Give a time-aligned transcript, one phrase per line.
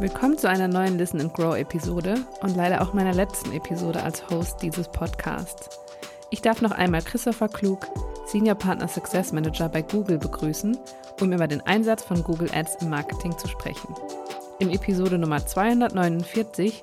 [0.00, 4.28] Willkommen zu einer neuen Listen and Grow Episode und leider auch meiner letzten Episode als
[4.30, 5.78] Host dieses Podcasts.
[6.30, 7.86] Ich darf noch einmal Christopher Klug,
[8.26, 10.78] Senior Partner Success Manager bei Google begrüßen,
[11.20, 13.94] um über den Einsatz von Google Ads im Marketing zu sprechen.
[14.58, 16.82] In Episode Nummer 249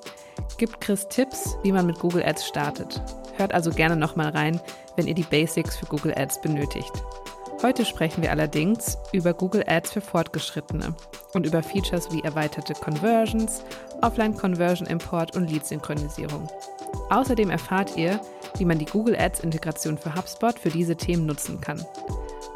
[0.56, 3.00] gibt Chris Tipps, wie man mit Google Ads startet.
[3.36, 4.60] Hört also gerne nochmal rein,
[4.96, 6.92] wenn ihr die Basics für Google Ads benötigt.
[7.62, 10.94] Heute sprechen wir allerdings über Google Ads für Fortgeschrittene
[11.34, 13.64] und über Features wie erweiterte Conversions,
[14.00, 16.48] Offline-Conversion-Import und Lead-Synchronisierung.
[17.10, 18.20] Außerdem erfahrt ihr,
[18.58, 21.84] wie man die Google Ads-Integration für HubSpot für diese Themen nutzen kann.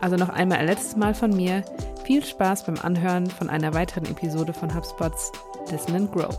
[0.01, 1.65] Also noch einmal ein letztes Mal von mir.
[2.05, 5.33] Viel Spaß beim Anhören von einer weiteren Episode von HubSpots
[5.71, 6.37] Listen and Grow.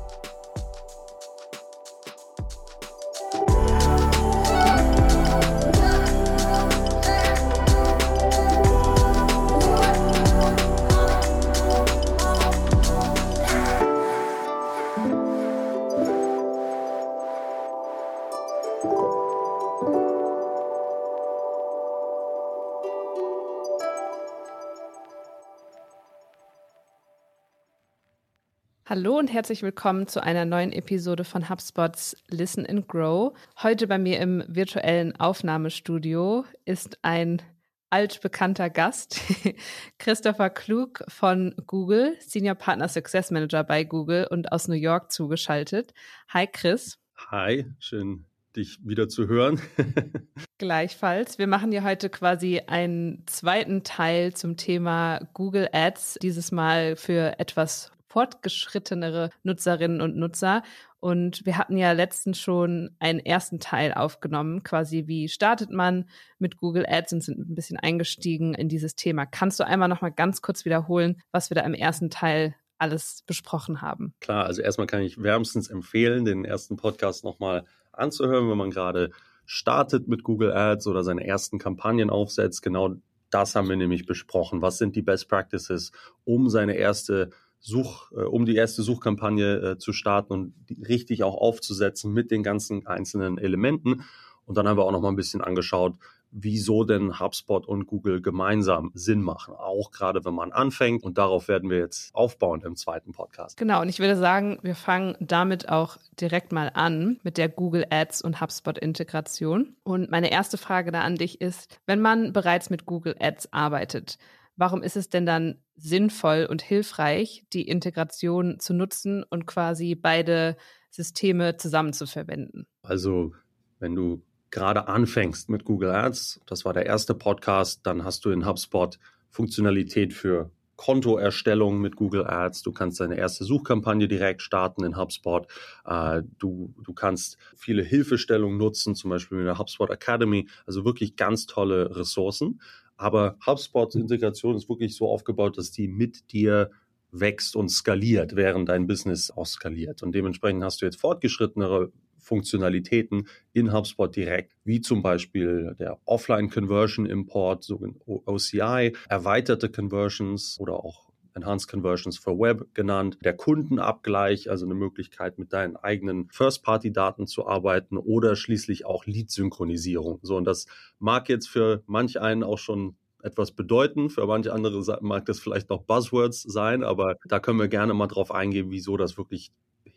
[28.95, 33.35] Hallo und herzlich willkommen zu einer neuen Episode von HubSpots Listen and Grow.
[33.63, 37.41] Heute bei mir im virtuellen Aufnahmestudio ist ein
[37.89, 39.19] altbekannter Gast,
[39.97, 45.95] Christopher Klug von Google, Senior Partner Success Manager bei Google und aus New York zugeschaltet.
[46.29, 46.99] Hi Chris.
[47.31, 49.59] Hi, schön dich wieder zu hören.
[50.59, 51.39] Gleichfalls.
[51.39, 57.39] Wir machen ja heute quasi einen zweiten Teil zum Thema Google Ads, dieses Mal für
[57.39, 60.61] etwas fortgeschrittenere Nutzerinnen und Nutzer.
[60.99, 66.05] Und wir hatten ja letztens schon einen ersten Teil aufgenommen, quasi wie startet man
[66.37, 69.25] mit Google Ads und sind ein bisschen eingestiegen in dieses Thema.
[69.25, 73.23] Kannst du einmal noch mal ganz kurz wiederholen, was wir da im ersten Teil alles
[73.25, 74.13] besprochen haben?
[74.21, 78.69] Klar, also erstmal kann ich wärmstens empfehlen, den ersten Podcast noch mal anzuhören, wenn man
[78.69, 79.09] gerade
[79.45, 82.61] startet mit Google Ads oder seine ersten Kampagnen aufsetzt.
[82.61, 82.95] Genau
[83.33, 84.61] das haben wir nämlich besprochen.
[84.61, 85.91] Was sind die Best Practices,
[86.23, 87.31] um seine erste
[87.65, 90.53] Such, äh, um die erste Suchkampagne äh, zu starten und
[90.85, 94.03] richtig auch aufzusetzen mit den ganzen einzelnen Elementen.
[94.45, 95.95] Und dann haben wir auch noch mal ein bisschen angeschaut,
[96.29, 101.03] wieso denn HubSpot und Google gemeinsam Sinn machen, auch gerade wenn man anfängt.
[101.03, 103.55] Und darauf werden wir jetzt aufbauen im zweiten Podcast.
[103.55, 107.85] Genau, und ich würde sagen, wir fangen damit auch direkt mal an mit der Google
[107.89, 109.77] Ads und HubSpot Integration.
[109.83, 114.17] Und meine erste Frage da an dich ist, wenn man bereits mit Google Ads arbeitet,
[114.57, 120.55] warum ist es denn dann sinnvoll und hilfreich, die Integration zu nutzen und quasi beide
[120.89, 122.65] Systeme zusammen zu verwenden?
[122.83, 123.33] Also,
[123.79, 128.29] wenn du gerade anfängst mit Google Ads, das war der erste Podcast, dann hast du
[128.29, 128.99] in HubSpot
[129.29, 132.63] Funktionalität für Kontoerstellung mit Google Ads.
[132.63, 135.47] Du kannst deine erste Suchkampagne direkt starten in HubSpot.
[135.85, 140.47] Äh, du, du kannst viele Hilfestellungen nutzen, zum Beispiel mit der HubSpot Academy.
[140.65, 142.59] Also wirklich ganz tolle Ressourcen.
[142.97, 146.71] Aber HubSpots Integration ist wirklich so aufgebaut, dass die mit dir
[147.11, 150.03] wächst und skaliert, während dein Business auch skaliert.
[150.03, 156.49] Und dementsprechend hast du jetzt fortgeschrittenere Funktionalitäten in HubSpot direkt, wie zum Beispiel der Offline
[156.49, 164.49] Conversion Import, sogenannte OCI, erweiterte Conversions oder auch Enhanced Conversions for Web genannt, der Kundenabgleich,
[164.49, 170.19] also eine Möglichkeit mit deinen eigenen First-Party-Daten zu arbeiten oder schließlich auch Lead-Synchronisierung.
[170.21, 170.67] So, und das
[170.99, 174.09] mag jetzt für manch einen auch schon etwas bedeuten.
[174.09, 178.07] Für manche andere mag das vielleicht noch Buzzwords sein, aber da können wir gerne mal
[178.07, 179.51] drauf eingehen, wieso das wirklich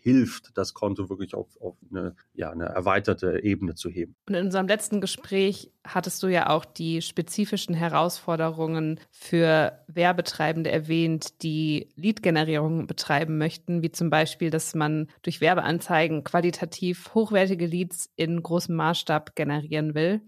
[0.06, 4.14] hilft, das Konto wirklich auf, auf eine, ja, eine erweiterte Ebene zu heben.
[4.28, 11.42] Und in unserem letzten Gespräch hattest du ja auch die spezifischen Herausforderungen für Werbetreibende erwähnt,
[11.42, 18.40] die Lead-Generierung betreiben möchten, wie zum Beispiel, dass man durch Werbeanzeigen qualitativ hochwertige Leads in
[18.40, 20.20] großem Maßstab generieren will.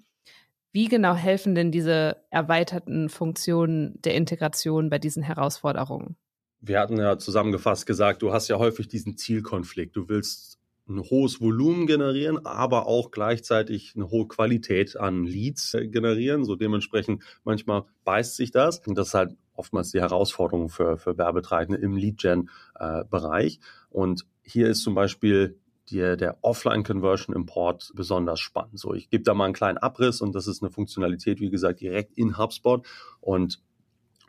[0.73, 6.17] Wie genau helfen denn diese erweiterten Funktionen der Integration bei diesen Herausforderungen?
[6.61, 9.97] Wir hatten ja zusammengefasst gesagt, du hast ja häufig diesen Zielkonflikt.
[9.97, 10.59] Du willst
[10.89, 16.45] ein hohes Volumen generieren, aber auch gleichzeitig eine hohe Qualität an Leads äh, generieren.
[16.45, 18.81] So dementsprechend manchmal beißt sich das.
[18.87, 23.57] Und das ist halt oftmals die Herausforderung für, für Werbetreibende im Lead-Gen-Bereich.
[23.57, 25.59] Äh, und hier ist zum Beispiel
[25.91, 28.79] die, der Offline-Conversion-Import besonders spannend.
[28.79, 31.81] So, ich gebe da mal einen kleinen Abriss und das ist eine Funktionalität, wie gesagt,
[31.81, 32.87] direkt in HubSpot.
[33.21, 33.61] Und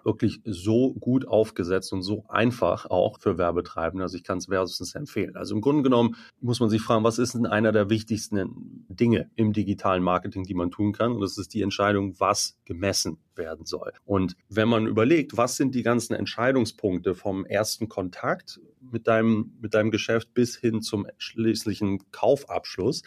[0.03, 4.03] wirklich so gut aufgesetzt und so einfach auch für Werbetreibende.
[4.03, 5.35] Also ich kann es wärmstens empfehlen.
[5.35, 9.29] Also im Grunde genommen muss man sich fragen, was ist denn einer der wichtigsten Dinge
[9.35, 11.13] im digitalen Marketing, die man tun kann?
[11.13, 13.93] Und das ist die Entscheidung, was gemessen werden soll.
[14.05, 19.73] Und wenn man überlegt, was sind die ganzen Entscheidungspunkte vom ersten Kontakt mit deinem, mit
[19.73, 23.03] deinem Geschäft bis hin zum schließlichen Kaufabschluss,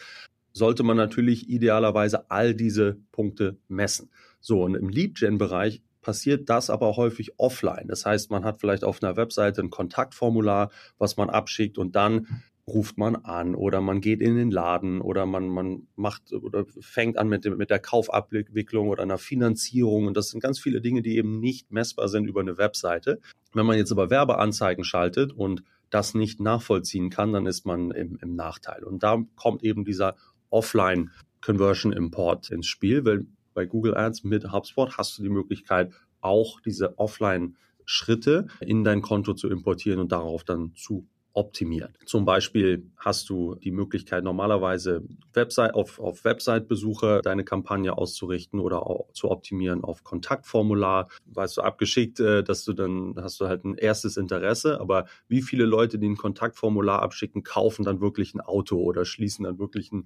[0.53, 4.09] sollte man natürlich idealerweise all diese Punkte messen.
[4.39, 7.87] So, und im Lead-Gen-Bereich passiert das aber häufig offline.
[7.87, 12.43] Das heißt, man hat vielleicht auf einer Webseite ein Kontaktformular, was man abschickt und dann
[12.67, 17.17] ruft man an oder man geht in den Laden oder man, man macht oder fängt
[17.17, 20.07] an mit, dem, mit der Kaufabwicklung oder einer Finanzierung.
[20.07, 23.19] Und das sind ganz viele Dinge, die eben nicht messbar sind über eine Webseite.
[23.53, 28.17] Wenn man jetzt aber Werbeanzeigen schaltet und das nicht nachvollziehen kann, dann ist man im,
[28.21, 28.83] im Nachteil.
[28.83, 30.15] Und da kommt eben dieser
[30.49, 31.11] Offline
[31.41, 35.91] Conversion Import ins Spiel, weil bei Google Ads mit HubSpot hast du die Möglichkeit,
[36.21, 41.93] auch diese Offline-Schritte in dein Konto zu importieren und darauf dann zu optimieren.
[42.05, 45.03] Zum Beispiel hast du die Möglichkeit, normalerweise
[45.33, 51.09] Website, auf, auf Website-Besucher deine Kampagne auszurichten oder auch zu optimieren auf Kontaktformular.
[51.25, 55.41] Weißt du, abgeschickt, äh, dass du dann hast du halt ein erstes Interesse, aber wie
[55.41, 59.91] viele Leute, die ein Kontaktformular abschicken, kaufen dann wirklich ein Auto oder schließen dann wirklich
[59.91, 60.03] eine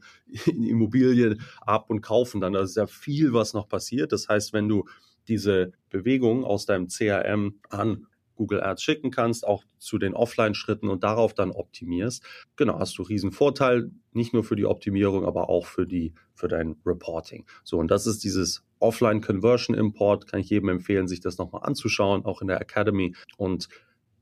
[0.48, 2.54] Immobilie ab und kaufen dann.
[2.54, 4.14] Da ist ja viel, was noch passiert.
[4.14, 4.86] Das heißt, wenn du
[5.28, 8.08] diese Bewegung aus deinem CRM an
[8.38, 12.24] Google Ads schicken kannst, auch zu den Offline-Schritten und darauf dann optimierst.
[12.56, 16.48] Genau, hast du riesen Vorteil, nicht nur für die Optimierung, aber auch für die, für
[16.48, 17.46] dein Reporting.
[17.64, 21.64] So, und das ist dieses Offline Conversion Import, kann ich jedem empfehlen, sich das nochmal
[21.64, 23.16] anzuschauen, auch in der Academy.
[23.38, 23.68] Und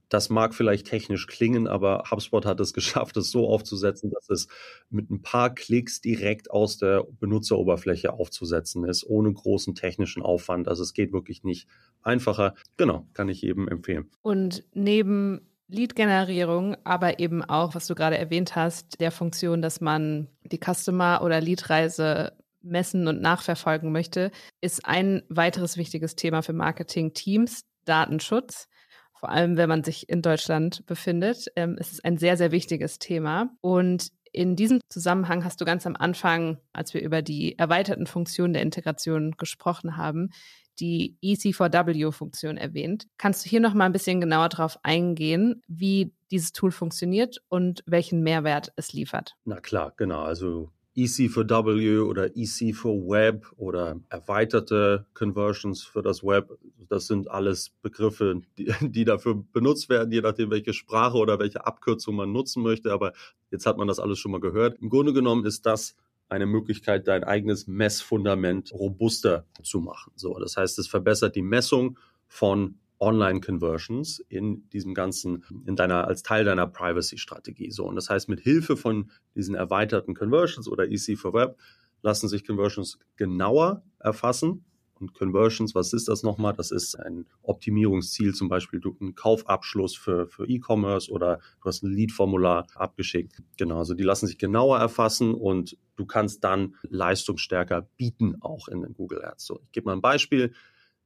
[0.09, 4.47] das mag vielleicht technisch klingen, aber HubSpot hat es geschafft, es so aufzusetzen, dass es
[4.89, 10.67] mit ein paar Klicks direkt aus der Benutzeroberfläche aufzusetzen ist, ohne großen technischen Aufwand.
[10.67, 11.67] Also es geht wirklich nicht
[12.01, 12.55] einfacher.
[12.77, 14.09] Genau, kann ich jedem empfehlen.
[14.21, 20.27] Und neben Lead-Generierung, aber eben auch, was du gerade erwähnt hast, der Funktion, dass man
[20.43, 24.31] die Customer- oder Lead-Reise messen und nachverfolgen möchte,
[24.61, 28.67] ist ein weiteres wichtiges Thema für Marketing-Teams Datenschutz
[29.15, 32.99] vor allem wenn man sich in Deutschland befindet, ähm, ist es ein sehr, sehr wichtiges
[32.99, 33.49] Thema.
[33.61, 38.53] Und in diesem Zusammenhang hast du ganz am Anfang, als wir über die erweiterten Funktionen
[38.53, 40.31] der Integration gesprochen haben,
[40.79, 43.07] die EC4W-Funktion erwähnt.
[43.17, 47.81] Kannst du hier noch mal ein bisschen genauer darauf eingehen, wie dieses Tool funktioniert und
[47.85, 49.35] welchen Mehrwert es liefert?
[49.45, 50.23] Na klar, genau.
[50.23, 56.57] Also EC für W oder EC für Web oder erweiterte Conversions für das Web.
[56.87, 61.65] Das sind alles Begriffe, die, die dafür benutzt werden, je nachdem, welche Sprache oder welche
[61.65, 62.93] Abkürzung man nutzen möchte.
[62.93, 63.13] Aber
[63.51, 64.77] jetzt hat man das alles schon mal gehört.
[64.81, 65.95] Im Grunde genommen ist das
[66.29, 70.11] eine Möglichkeit, dein eigenes Messfundament robuster zu machen.
[70.15, 76.23] So, das heißt, es verbessert die Messung von Online-Conversions in diesem ganzen, in deiner, als
[76.23, 77.71] Teil deiner Privacy-Strategie.
[77.71, 77.85] So.
[77.85, 81.57] Und das heißt, mit Hilfe von diesen erweiterten Conversions oder EC for Web
[82.01, 84.65] lassen sich Conversions genauer erfassen.
[84.97, 86.53] Und Conversions, was ist das nochmal?
[86.53, 91.83] Das ist ein Optimierungsziel, zum Beispiel du einen Kaufabschluss für, für E-Commerce oder du hast
[91.83, 93.43] ein Lead-Formular abgeschickt.
[93.57, 98.81] Genau, also die lassen sich genauer erfassen und du kannst dann leistungsstärker bieten, auch in
[98.83, 99.45] den Google Ads.
[99.45, 100.53] So, ich gebe mal ein Beispiel.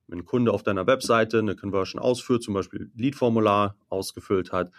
[0.10, 4.72] Wenn ein Kunde auf deiner Webseite eine Conversion ausführt, zum Beispiel Lead-Formular ausgefüllt hat,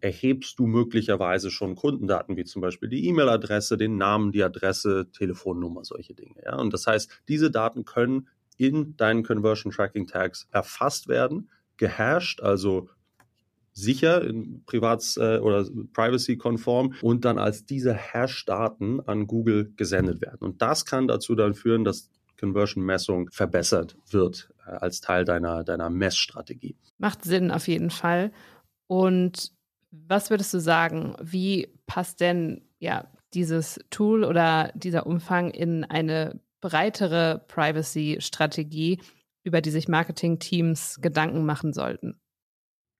[0.00, 5.84] erhebst du möglicherweise schon Kundendaten, wie zum Beispiel die E-Mail-Adresse, den Namen, die Adresse, Telefonnummer,
[5.84, 6.42] solche Dinge.
[6.44, 6.56] Ja?
[6.56, 11.48] Und das heißt, diese Daten können in deinen Conversion Tracking Tags erfasst werden,
[11.78, 12.90] gehasht, also
[13.72, 20.40] sicher, in Privats- äh, oder Privacy-konform und dann als diese Hash-Daten an Google gesendet werden.
[20.40, 22.10] Und das kann dazu dann führen, dass
[22.44, 26.76] Conversion-Messung verbessert wird äh, als Teil deiner, deiner Messstrategie.
[26.98, 28.32] Macht Sinn auf jeden Fall.
[28.86, 29.52] Und
[29.90, 36.40] was würdest du sagen, wie passt denn ja dieses Tool oder dieser Umfang in eine
[36.60, 39.00] breitere Privacy-Strategie,
[39.42, 42.20] über die sich Marketing-Teams Gedanken machen sollten?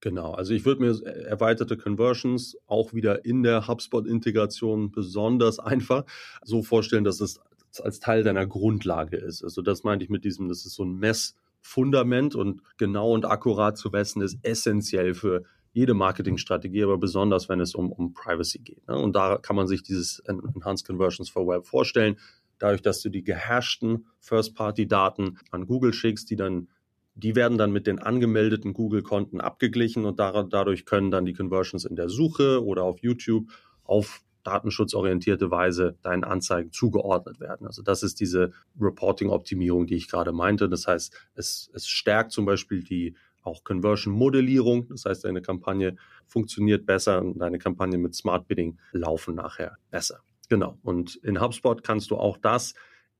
[0.00, 6.04] Genau, also ich würde mir erweiterte Conversions auch wieder in der HubSpot-Integration besonders einfach
[6.44, 7.40] so vorstellen, dass es
[7.80, 9.42] als Teil deiner Grundlage ist.
[9.42, 13.76] Also das meinte ich mit diesem, das ist so ein Messfundament und genau und akkurat
[13.76, 18.86] zu messen ist essentiell für jede Marketingstrategie, aber besonders wenn es um, um Privacy geht.
[18.86, 18.96] Ne?
[18.96, 22.16] Und da kann man sich dieses Enhanced Conversions for Web vorstellen.
[22.58, 26.68] Dadurch, dass du die gehashten First-Party-Daten an Google schickst, die dann
[27.16, 31.96] die werden dann mit den angemeldeten Google-Konten abgeglichen und dadurch können dann die Conversions in
[31.96, 33.50] der Suche oder auf YouTube
[33.84, 37.66] auf datenschutzorientierte Weise deinen Anzeigen zugeordnet werden.
[37.66, 40.68] Also das ist diese Reporting-Optimierung, die ich gerade meinte.
[40.68, 44.88] Das heißt, es, es stärkt zum Beispiel die auch Conversion-Modellierung.
[44.88, 45.96] Das heißt, deine Kampagne
[46.26, 50.20] funktioniert besser und deine Kampagne mit Smart Bidding laufen nachher besser.
[50.48, 50.78] Genau.
[50.82, 52.74] Und in HubSpot kannst du auch das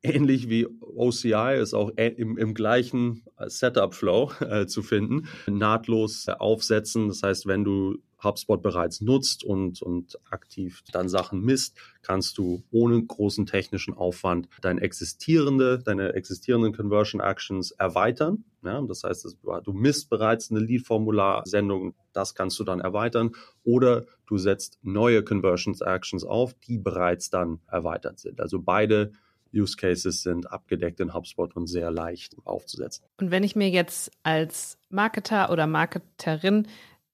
[0.04, 7.08] ähnlich wie OCI ist auch im, im gleichen Setup-Flow äh, zu finden, nahtlos aufsetzen.
[7.08, 12.64] Das heißt, wenn du HubSpot bereits nutzt und, und aktiv dann Sachen misst, kannst du
[12.70, 18.44] ohne großen technischen Aufwand deine existierende, deine existierenden Conversion Actions erweitern.
[18.62, 24.38] Ja, das heißt, du misst bereits eine Lead-Formular-Sendung, das kannst du dann erweitern oder du
[24.38, 28.40] setzt neue Conversion Actions auf, die bereits dann erweitert sind.
[28.40, 29.12] Also beide
[29.54, 33.04] Use Cases sind abgedeckt in HubSpot und sehr leicht aufzusetzen.
[33.18, 36.66] Und wenn ich mir jetzt als Marketer oder Marketerin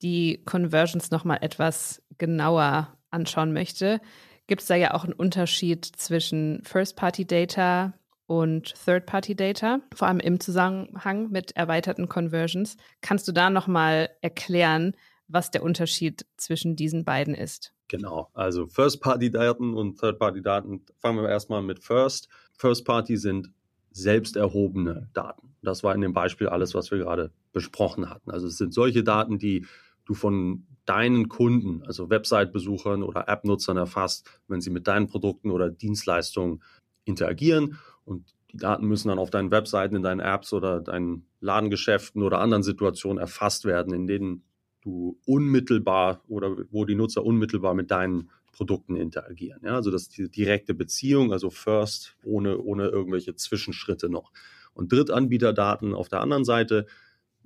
[0.02, 4.00] die Conversions nochmal etwas genauer anschauen möchte,
[4.46, 7.94] gibt es da ja auch einen Unterschied zwischen First-Party-Data
[8.26, 12.76] und Third-Party-Data, vor allem im Zusammenhang mit erweiterten Conversions.
[13.00, 14.94] Kannst du da nochmal erklären,
[15.28, 17.72] was der Unterschied zwischen diesen beiden ist?
[17.88, 20.84] Genau, also First-Party-Daten und Third-Party-Daten.
[20.98, 22.28] Fangen wir erstmal mit First.
[22.52, 23.50] First-Party sind
[23.90, 25.56] selbst erhobene Daten.
[25.62, 28.30] Das war in dem Beispiel alles, was wir gerade besprochen hatten.
[28.30, 29.66] Also es sind solche Daten, die
[30.04, 35.70] du von deinen Kunden, also Website-Besuchern oder App-Nutzern erfasst, wenn sie mit deinen Produkten oder
[35.70, 36.62] Dienstleistungen
[37.04, 37.78] interagieren.
[38.04, 42.40] Und die Daten müssen dann auf deinen Webseiten, in deinen Apps oder deinen Ladengeschäften oder
[42.40, 44.42] anderen Situationen erfasst werden, in denen
[44.82, 49.60] du unmittelbar oder wo die Nutzer unmittelbar mit deinen Produkten interagieren.
[49.64, 54.32] Ja, also das ist die direkte Beziehung, also First, ohne, ohne irgendwelche Zwischenschritte noch.
[54.74, 56.86] Und Drittanbieterdaten auf der anderen Seite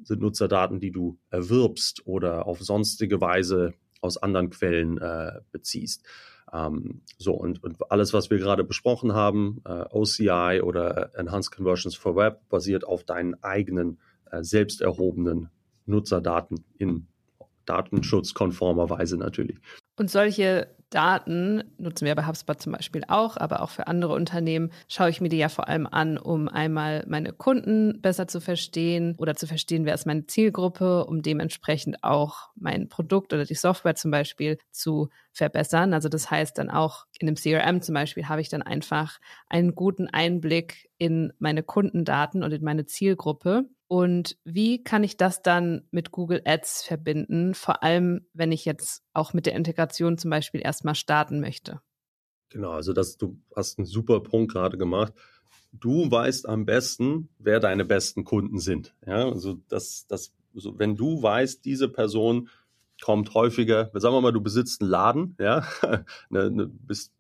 [0.03, 6.05] sind Nutzerdaten, die du erwirbst oder auf sonstige Weise aus anderen Quellen äh, beziehst.
[6.53, 11.95] Ähm, so, und, und, alles, was wir gerade besprochen haben, äh, OCI oder Enhanced Conversions
[11.95, 13.99] for Web, basiert auf deinen eigenen
[14.31, 15.49] äh, selbst erhobenen
[15.87, 17.09] Nutzerdaten in
[17.65, 19.59] datenschutzkonformer Weise natürlich.
[19.97, 24.71] Und solche Daten nutzen wir bei HubSpot zum Beispiel auch, aber auch für andere Unternehmen
[24.87, 29.17] schaue ich mir die ja vor allem an, um einmal meine Kunden besser zu verstehen
[29.19, 33.97] oder zu verstehen, wer ist meine Zielgruppe, um dementsprechend auch mein Produkt oder die Software
[33.97, 35.93] zum Beispiel zu verbessern.
[35.95, 39.75] Also das heißt dann auch in einem CRM zum Beispiel habe ich dann einfach einen
[39.75, 45.87] guten Einblick in meine Kundendaten und in meine Zielgruppe und wie kann ich das dann
[45.91, 47.55] mit Google Ads verbinden?
[47.55, 51.81] Vor allem, wenn ich jetzt auch mit der Integration zum Beispiel erstmal starten möchte.
[52.49, 55.13] Genau, also das, du hast einen super Punkt gerade gemacht.
[55.73, 58.95] Du weißt am besten, wer deine besten Kunden sind.
[59.07, 62.49] Ja, also das, das, also wenn du weißt, diese Person
[63.03, 67.13] kommt häufiger, sagen wir mal, du besitzt einen Laden, ja, eine, eine, bist,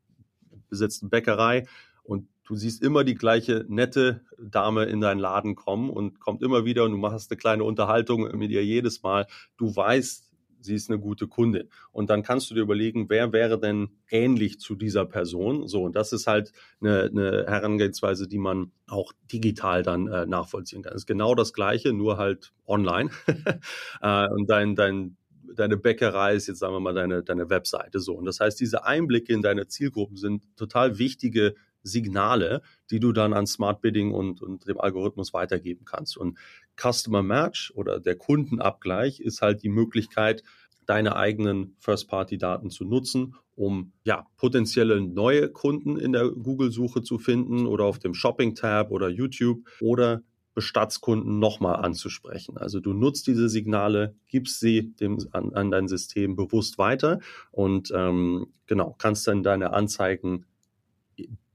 [0.70, 1.66] besitzt eine Bäckerei
[2.04, 6.64] und du siehst immer die gleiche nette Dame in deinen Laden kommen und kommt immer
[6.64, 9.26] wieder und du machst eine kleine Unterhaltung mit ihr jedes Mal.
[9.56, 11.68] Du weißt, sie ist eine gute Kundin.
[11.92, 15.68] Und dann kannst du dir überlegen, wer wäre denn ähnlich zu dieser Person?
[15.68, 20.82] So, und das ist halt eine, eine Herangehensweise, die man auch digital dann äh, nachvollziehen
[20.82, 20.92] kann.
[20.92, 23.10] Das ist genau das Gleiche, nur halt online.
[24.00, 25.16] äh, und dein, dein
[25.54, 28.14] deine Bäckerei ist jetzt, sagen wir mal, deine, deine Webseite so.
[28.14, 33.32] Und das heißt, diese Einblicke in deine Zielgruppen sind total wichtige Signale, die du dann
[33.32, 36.16] an Smart Bidding und, und dem Algorithmus weitergeben kannst.
[36.16, 36.38] Und
[36.76, 40.42] Customer Match oder der Kundenabgleich ist halt die Möglichkeit,
[40.86, 47.66] deine eigenen First-Party-Daten zu nutzen, um ja potenzielle neue Kunden in der Google-Suche zu finden
[47.66, 50.22] oder auf dem Shopping-Tab oder YouTube oder
[50.54, 52.56] Bestandskunden nochmal anzusprechen.
[52.56, 57.92] Also du nutzt diese Signale, gibst sie dem, an, an dein System bewusst weiter und
[57.94, 60.46] ähm, genau kannst dann deine Anzeigen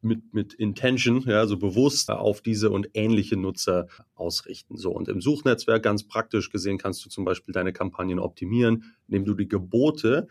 [0.02, 4.78] mit, mit Intention, ja, so bewusst auf diese und ähnliche Nutzer ausrichten.
[4.78, 4.92] So.
[4.92, 9.34] Und im Suchnetzwerk ganz praktisch gesehen kannst du zum Beispiel deine Kampagnen optimieren, indem du
[9.34, 10.28] die Gebote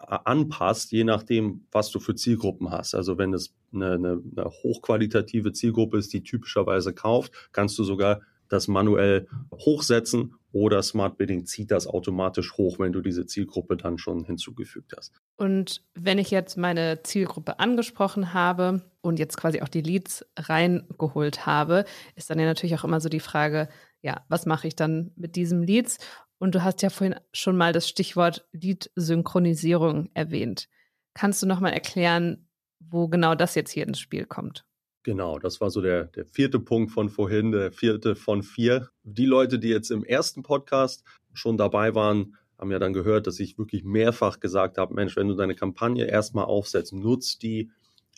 [0.00, 2.94] äh, anpasst, je nachdem, was du für Zielgruppen hast.
[2.94, 8.22] Also wenn es eine, eine, eine hochqualitative Zielgruppe ist, die typischerweise kauft, kannst du sogar
[8.48, 13.98] das manuell hochsetzen oder Smart Bidding zieht das automatisch hoch, wenn du diese Zielgruppe dann
[13.98, 15.14] schon hinzugefügt hast.
[15.36, 21.46] Und wenn ich jetzt meine Zielgruppe angesprochen habe und jetzt quasi auch die Leads reingeholt
[21.46, 23.68] habe, ist dann ja natürlich auch immer so die Frage,
[24.02, 25.98] ja, was mache ich dann mit diesem Leads?
[26.38, 30.68] Und du hast ja vorhin schon mal das Stichwort Lead-Synchronisierung erwähnt.
[31.14, 32.48] Kannst du nochmal erklären,
[32.80, 34.66] wo genau das jetzt hier ins Spiel kommt?
[35.04, 38.88] Genau, das war so der, der vierte Punkt von vorhin, der vierte von vier.
[39.02, 43.40] Die Leute, die jetzt im ersten Podcast schon dabei waren, haben ja dann gehört, dass
[43.40, 47.70] ich wirklich mehrfach gesagt habe, Mensch, wenn du deine Kampagne erstmal aufsetzt, nutzt die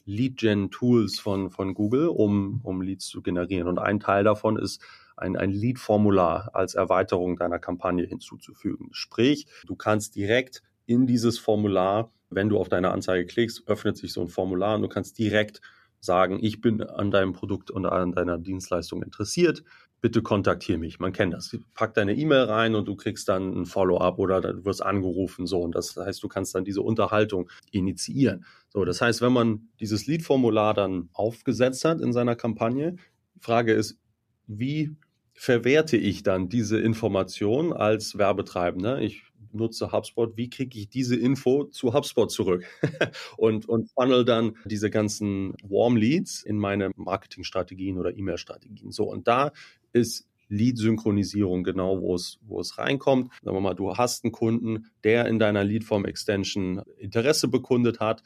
[0.04, 3.68] Lead-Gen-Tools von, von Google, um, um Leads zu generieren.
[3.68, 4.82] Und ein Teil davon ist,
[5.16, 8.88] ein, ein Lead-Formular als Erweiterung deiner Kampagne hinzuzufügen.
[8.92, 14.12] Sprich, du kannst direkt in dieses Formular, wenn du auf deine Anzeige klickst, öffnet sich
[14.12, 15.62] so ein Formular und du kannst direkt
[16.04, 19.64] sagen, ich bin an deinem Produkt und an deiner Dienstleistung interessiert.
[20.00, 20.98] Bitte kontaktiere mich.
[20.98, 21.56] Man kennt das.
[21.72, 25.46] Pack deine E-Mail rein und du kriegst dann ein Follow-up oder du wirst angerufen.
[25.46, 25.60] So.
[25.60, 28.44] Und das heißt, du kannst dann diese Unterhaltung initiieren.
[28.68, 28.84] So.
[28.84, 32.96] Das heißt, wenn man dieses Lead-Formular dann aufgesetzt hat in seiner Kampagne,
[33.40, 33.98] Frage ist,
[34.46, 34.94] wie
[35.34, 39.00] verwerte ich dann diese Information als Werbetreibender?
[39.00, 39.22] Ich
[39.54, 42.64] nutze HubSpot, wie kriege ich diese Info zu HubSpot zurück
[43.36, 48.90] und, und funnel dann diese ganzen Warm Leads in meine Marketingstrategien oder E-Mail-Strategien.
[48.90, 49.52] So, und da
[49.92, 53.32] ist Lead-Synchronisierung genau, wo es, wo es reinkommt.
[53.42, 58.22] Sagen wir mal, du hast einen Kunden, der in deiner Lead-Form-Extension Interesse bekundet hat.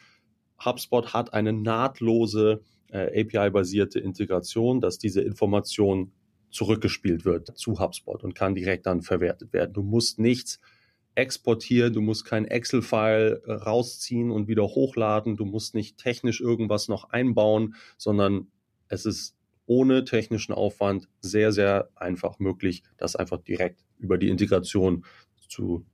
[0.65, 6.13] HubSpot hat eine nahtlose äh, API-basierte Integration, dass diese Information
[6.51, 9.73] zurückgespielt wird zu HubSpot und kann direkt dann verwertet werden.
[9.75, 10.61] Du musst nichts
[11.19, 16.89] exportieren, du musst kein Excel-File äh, rausziehen und wieder hochladen, du musst nicht technisch irgendwas
[16.89, 18.47] noch einbauen, sondern
[18.89, 25.05] es ist ohne technischen Aufwand sehr, sehr einfach möglich, das einfach direkt über die Integration
[25.49, 25.85] zu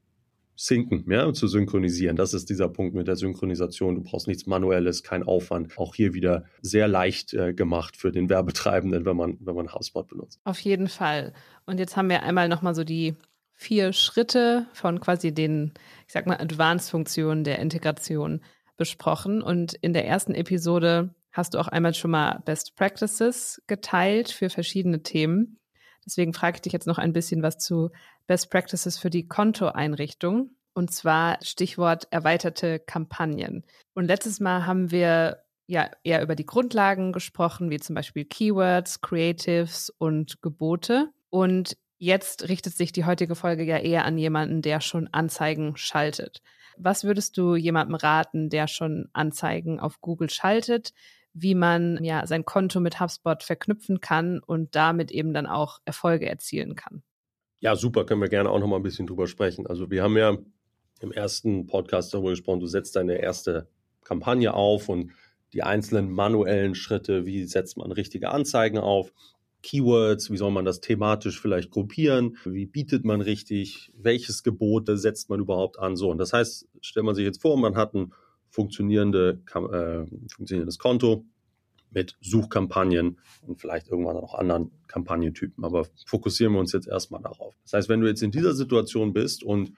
[0.57, 2.17] sinken, ja, zu synchronisieren.
[2.17, 3.97] Das ist dieser Punkt mit der Synchronisation.
[3.97, 5.77] Du brauchst nichts Manuelles, kein Aufwand.
[5.79, 10.07] Auch hier wieder sehr leicht äh, gemacht für den Werbetreibenden, wenn man, wenn man HubSpot
[10.07, 10.41] benutzt.
[10.45, 11.33] Auf jeden Fall.
[11.67, 13.17] Und jetzt haben wir einmal nochmal so die
[13.55, 15.73] vier Schritte von quasi den,
[16.07, 18.43] ich sag mal, Advanced-Funktionen der Integration
[18.77, 19.43] besprochen.
[19.43, 24.51] Und in der ersten Episode hast du auch einmal schon mal Best Practices geteilt für
[24.51, 25.59] verschiedene Themen.
[26.07, 27.91] Deswegen frage ich dich jetzt noch ein bisschen was zu
[28.27, 30.51] Best Practices für die Kontoeinrichtung.
[30.75, 33.65] Und zwar Stichwort erweiterte Kampagnen.
[33.95, 39.01] Und letztes Mal haben wir ja eher über die Grundlagen gesprochen, wie zum Beispiel Keywords,
[39.01, 41.11] Creatives und Gebote.
[41.31, 46.43] Und Jetzt richtet sich die heutige Folge ja eher an jemanden, der schon Anzeigen schaltet.
[46.77, 50.93] Was würdest du jemandem raten, der schon Anzeigen auf Google schaltet,
[51.33, 56.29] wie man ja sein Konto mit HubSpot verknüpfen kann und damit eben dann auch Erfolge
[56.29, 57.03] erzielen kann?
[57.61, 59.67] Ja, super, können wir gerne auch noch mal ein bisschen drüber sprechen.
[59.67, 60.37] Also wir haben ja
[61.01, 63.67] im ersten Podcast darüber gesprochen, du setzt deine erste
[64.03, 65.13] Kampagne auf und
[65.55, 69.11] die einzelnen manuellen Schritte, wie setzt man richtige Anzeigen auf.
[69.65, 75.31] Keywords, wie soll man das thematisch vielleicht gruppieren, wie bietet man richtig, welches Gebot setzt
[75.31, 76.11] man überhaupt an, so.
[76.11, 78.13] Und das heißt, stellt man sich jetzt vor, man hat ein
[78.51, 81.25] funktionierende, äh, funktionierendes Konto
[81.91, 85.65] mit Suchkampagnen und vielleicht irgendwann auch anderen Kampagnentypen.
[85.65, 87.55] Aber fokussieren wir uns jetzt erstmal darauf.
[87.63, 89.73] Das heißt, wenn du jetzt in dieser Situation bist und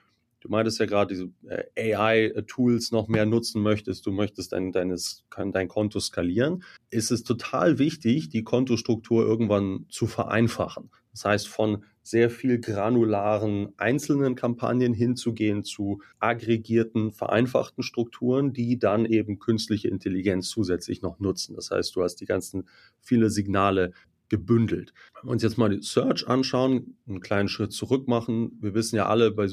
[0.47, 1.29] Du meintest ja gerade, diese
[1.75, 7.23] äh, AI-Tools noch mehr nutzen möchtest, du möchtest dein, deines, dein Konto skalieren, ist es
[7.23, 10.89] total wichtig, die Kontostruktur irgendwann zu vereinfachen.
[11.11, 19.05] Das heißt, von sehr viel granularen einzelnen Kampagnen hinzugehen zu aggregierten, vereinfachten Strukturen, die dann
[19.05, 21.57] eben künstliche Intelligenz zusätzlich noch nutzen.
[21.57, 22.69] Das heißt, du hast die ganzen
[23.01, 23.91] viele Signale
[24.29, 24.93] gebündelt.
[25.15, 28.57] Wenn wir uns jetzt mal die Search anschauen, einen kleinen Schritt zurück machen.
[28.61, 29.47] Wir wissen ja alle, bei,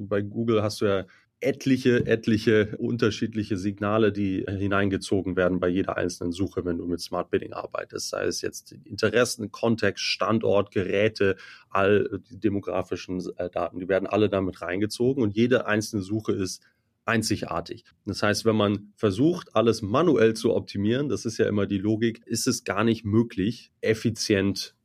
[0.00, 1.04] bei Google hast du ja
[1.40, 7.30] etliche, etliche unterschiedliche Signale, die hineingezogen werden bei jeder einzelnen Suche, wenn du mit Smart
[7.30, 8.08] Bidding arbeitest.
[8.08, 11.36] Sei es jetzt Interessen, Kontext, Standort, Geräte,
[11.70, 16.62] all die demografischen äh, Daten, die werden alle damit reingezogen und jede einzelne Suche ist
[17.08, 17.84] einzigartig.
[18.04, 22.22] Das heißt, wenn man versucht, alles manuell zu optimieren, das ist ja immer die Logik,
[22.26, 24.76] ist es gar nicht möglich, effizient,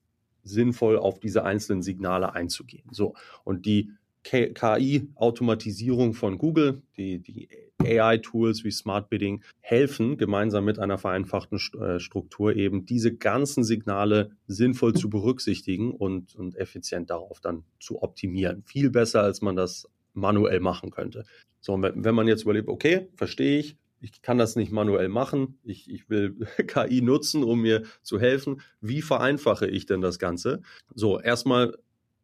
[0.44, 2.90] sinnvoll auf diese einzelnen Signale einzugehen.
[2.92, 3.16] So.
[3.44, 3.92] Und die
[4.24, 7.50] KI-Automatisierung von Google, die, die
[7.82, 14.32] AI-Tools wie Smart Bidding helfen, gemeinsam mit einer vereinfachten äh, Struktur eben diese ganzen Signale
[14.48, 18.64] sinnvoll zu berücksichtigen und, und effizient darauf dann zu optimieren.
[18.64, 21.26] Viel besser, als man das manuell machen könnte.
[21.60, 25.90] So, wenn man jetzt überlebt, okay, verstehe ich, ich kann das nicht manuell machen, ich,
[25.90, 26.36] ich will
[26.68, 28.62] KI nutzen, um mir zu helfen.
[28.82, 30.62] Wie vereinfache ich denn das Ganze?
[30.94, 31.78] So, erstmal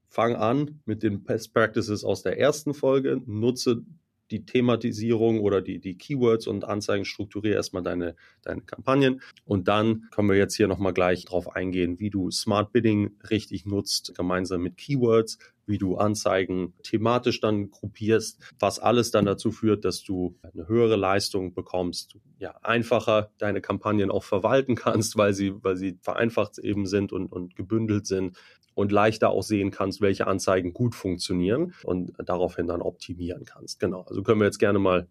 [0.09, 3.83] fang an mit den Best Practices aus der ersten Folge, nutze
[4.31, 9.21] die Thematisierung oder die, die Keywords und Anzeigen, strukturiere erstmal deine, deine Kampagnen.
[9.45, 13.65] Und dann können wir jetzt hier nochmal gleich drauf eingehen, wie du Smart Bidding richtig
[13.65, 19.85] nutzt, gemeinsam mit Keywords, wie du Anzeigen thematisch dann gruppierst, was alles dann dazu führt,
[19.85, 25.53] dass du eine höhere Leistung bekommst, ja, einfacher deine Kampagnen auch verwalten kannst, weil sie,
[25.63, 28.37] weil sie vereinfacht eben sind und, und gebündelt sind
[28.73, 33.79] und leichter auch sehen kannst, welche Anzeigen gut funktionieren und daraufhin dann optimieren kannst.
[33.79, 34.01] Genau.
[34.01, 35.07] Also können wir jetzt gerne mal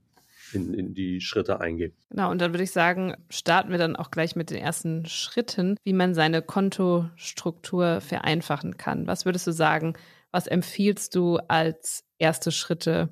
[0.53, 1.92] in, in, die Schritte eingehen.
[2.11, 5.77] Genau, und dann würde ich sagen, starten wir dann auch gleich mit den ersten Schritten,
[5.85, 9.07] wie man seine Kontostruktur vereinfachen kann.
[9.07, 9.94] Was würdest du sagen,
[10.31, 13.11] was empfiehlst du als erste Schritte,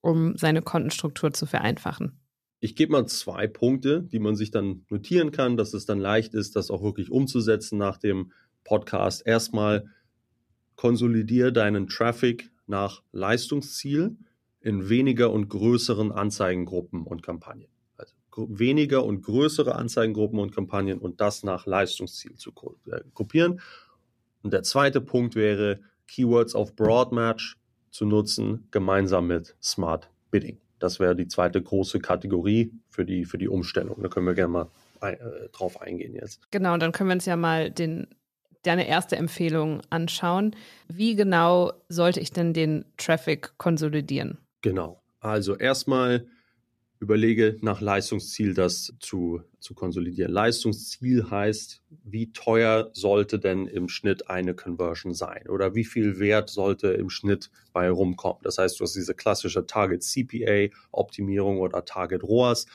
[0.00, 2.20] um seine Kontenstruktur zu vereinfachen?
[2.60, 6.34] Ich gebe mal zwei Punkte, die man sich dann notieren kann, dass es dann leicht
[6.34, 8.32] ist, das auch wirklich umzusetzen nach dem
[8.66, 9.26] Podcast.
[9.26, 9.86] Erstmal
[10.74, 14.16] konsolidiere deinen Traffic nach Leistungsziel
[14.60, 17.68] in weniger und größeren Anzeigengruppen und Kampagnen.
[17.96, 22.50] Also weniger und größere Anzeigengruppen und Kampagnen und das nach Leistungsziel zu
[22.90, 23.60] äh, gruppieren.
[24.42, 27.56] Und der zweite Punkt wäre, Keywords auf Broadmatch
[27.90, 30.58] zu nutzen, gemeinsam mit Smart Bidding.
[30.78, 34.02] Das wäre die zweite große Kategorie für die, für die Umstellung.
[34.02, 34.68] Da können wir gerne mal
[35.00, 36.40] äh, drauf eingehen jetzt.
[36.50, 38.08] Genau, dann können wir uns ja mal den
[38.66, 40.54] deine erste Empfehlung anschauen.
[40.88, 44.38] Wie genau sollte ich denn den Traffic konsolidieren?
[44.62, 45.02] Genau.
[45.20, 46.26] Also erstmal
[46.98, 50.32] überlege nach Leistungsziel das zu, zu konsolidieren.
[50.32, 56.48] Leistungsziel heißt, wie teuer sollte denn im Schnitt eine Conversion sein oder wie viel Wert
[56.48, 58.42] sollte im Schnitt bei rumkommen.
[58.42, 62.66] Das heißt, du hast diese klassische Target CPA Optimierung oder Target ROAS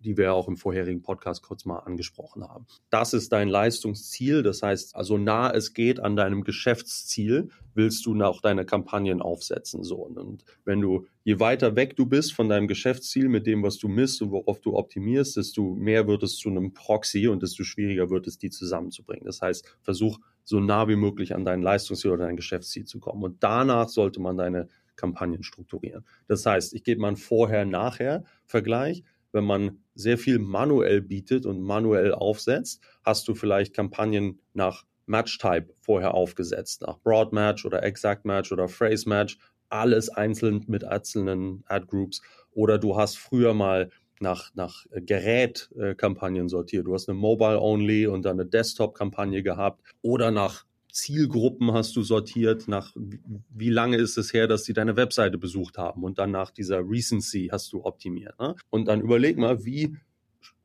[0.00, 2.66] die wir auch im vorherigen Podcast kurz mal angesprochen haben.
[2.90, 4.42] Das ist dein Leistungsziel.
[4.42, 9.84] Das heißt, also nah es geht an deinem Geschäftsziel, willst du auch deine Kampagnen aufsetzen.
[9.84, 9.96] So.
[9.96, 13.88] Und wenn du, je weiter weg du bist von deinem Geschäftsziel mit dem, was du
[13.88, 18.10] misst und worauf du optimierst, desto mehr wird es zu einem Proxy und desto schwieriger
[18.10, 19.24] wird es, die zusammenzubringen.
[19.26, 23.22] Das heißt, versuch so nah wie möglich an dein Leistungsziel oder dein Geschäftsziel zu kommen.
[23.22, 26.04] Und danach sollte man deine Kampagnen strukturieren.
[26.26, 29.02] Das heißt, ich gebe mal einen Vorher-Nachher-Vergleich
[29.32, 35.74] wenn man sehr viel manuell bietet und manuell aufsetzt, hast du vielleicht Kampagnen nach Match-Type
[35.80, 39.38] vorher aufgesetzt, nach Broad Match oder Exact Match oder Phrase Match,
[39.68, 42.22] alles einzeln mit einzelnen Ad-Groups.
[42.52, 43.90] Oder du hast früher mal
[44.20, 46.86] nach, nach äh, Kampagnen sortiert.
[46.86, 52.68] Du hast eine Mobile-Only und dann eine Desktop-Kampagne gehabt oder nach Zielgruppen hast du sortiert,
[52.68, 52.94] nach
[53.50, 56.80] wie lange ist es her, dass sie deine Webseite besucht haben und dann nach dieser
[56.80, 58.38] Recency hast du optimiert.
[58.38, 58.54] Ne?
[58.70, 59.96] Und dann überleg mal, wie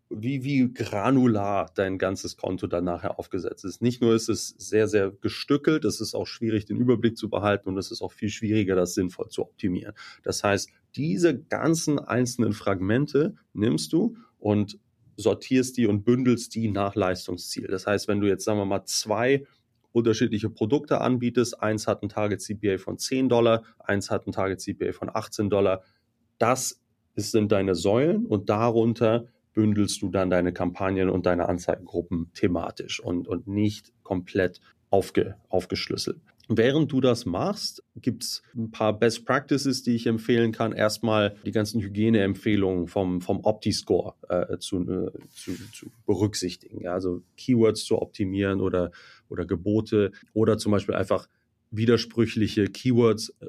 [0.10, 3.82] wie, wie granular dein ganzes Konto dann nachher aufgesetzt ist.
[3.82, 7.70] Nicht nur ist es sehr, sehr gestückelt, es ist auch schwierig, den Überblick zu behalten
[7.70, 9.94] und es ist auch viel schwieriger, das sinnvoll zu optimieren.
[10.24, 14.80] Das heißt, diese ganzen einzelnen Fragmente nimmst du und
[15.18, 17.68] sortierst die und bündelst die nach Leistungsziel.
[17.68, 19.46] Das heißt, wenn du jetzt, sagen wir mal, zwei
[19.96, 21.62] unterschiedliche Produkte anbietest.
[21.62, 25.50] Eins hat ein Target CPA von 10 Dollar, eins hat ein Target CPA von 18
[25.50, 25.84] Dollar.
[26.38, 26.82] Das
[27.16, 33.30] sind deine Säulen und darunter bündelst du dann deine Kampagnen und deine Anzeigengruppen thematisch und,
[33.30, 36.20] und nicht komplett aufge, aufgeschlüsselt.
[36.48, 40.74] Während du das machst, gibt's ein paar Best Practices, die ich empfehlen kann.
[40.74, 46.82] Erstmal die ganzen Hygieneempfehlungen vom, vom OptiScore äh, zu, äh, zu, zu berücksichtigen.
[46.82, 48.92] Ja, also Keywords zu optimieren oder,
[49.30, 51.28] oder Gebote oder zum Beispiel einfach
[51.72, 53.48] widersprüchliche Keywords, äh,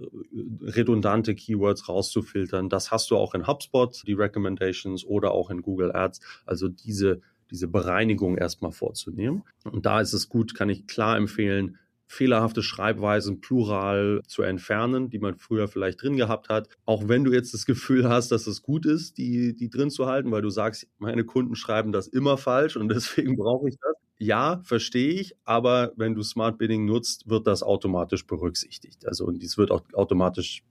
[0.63, 2.69] redundante Keywords rauszufiltern.
[2.69, 6.21] Das hast du auch in HubSpot, die Recommendations oder auch in Google Ads.
[6.45, 9.45] Also diese, diese Bereinigung erstmal vorzunehmen.
[9.65, 15.19] Und da ist es gut, kann ich klar empfehlen, fehlerhafte Schreibweisen plural zu entfernen, die
[15.19, 16.69] man früher vielleicht drin gehabt hat.
[16.85, 20.07] Auch wenn du jetzt das Gefühl hast, dass es gut ist, die, die drin zu
[20.07, 24.06] halten, weil du sagst, meine Kunden schreiben das immer falsch und deswegen brauche ich das.
[24.19, 29.07] Ja, verstehe ich, aber wenn du Smart Bidding nutzt, wird das automatisch berücksichtigt.
[29.07, 30.63] Also und dies wird auch automatisch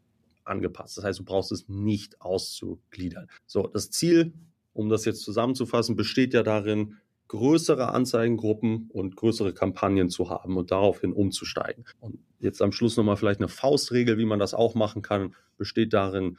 [0.45, 0.97] angepasst.
[0.97, 3.27] Das heißt, du brauchst es nicht auszugliedern.
[3.45, 4.33] So, das Ziel,
[4.73, 10.71] um das jetzt zusammenzufassen, besteht ja darin, größere Anzeigengruppen und größere Kampagnen zu haben und
[10.71, 11.85] daraufhin umzusteigen.
[11.99, 15.93] Und jetzt am Schluss nochmal vielleicht eine Faustregel, wie man das auch machen kann, besteht
[15.93, 16.37] darin,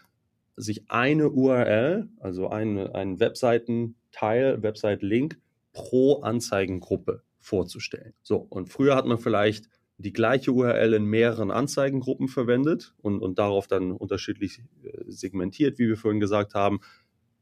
[0.57, 5.39] sich eine URL, also einen, einen Webseitenteil, Website-Link
[5.77, 8.15] pro Anzeigengruppe vorzustellen.
[8.23, 13.39] So, und früher hat man vielleicht die gleiche URL in mehreren Anzeigengruppen verwendet und, und
[13.39, 16.81] darauf dann unterschiedlich äh, segmentiert, wie wir vorhin gesagt haben.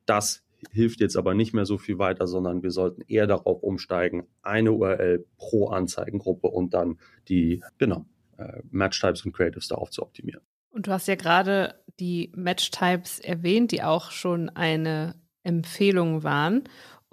[0.04, 0.42] Das
[0.72, 4.72] hilft jetzt aber nicht mehr so viel weiter, sondern wir sollten eher darauf umsteigen, eine
[4.72, 8.04] URL pro Anzeigengruppe und dann die, genau,
[8.36, 10.42] äh, Match-Types und Creatives darauf zu optimieren.
[10.70, 16.64] Und du hast ja gerade die Match-Types erwähnt, die auch schon eine Empfehlung waren,